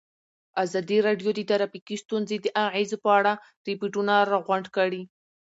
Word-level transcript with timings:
ازادي 0.63 0.97
راډیو 1.07 1.29
د 1.35 1.39
ټرافیکي 1.49 1.95
ستونزې 2.03 2.37
د 2.41 2.47
اغېزو 2.65 2.97
په 3.03 3.09
اړه 3.19 3.33
ریپوټونه 3.67 4.13
راغونډ 4.31 4.65
کړي. 4.75 5.01